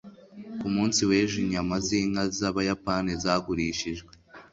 ku 0.59 0.67
munsi 0.75 0.99
w'ejo 1.09 1.35
inyama 1.43 1.75
z'inka 1.85 2.23
z'abayapani 2.37 3.11
zagurishijwe 3.23 4.11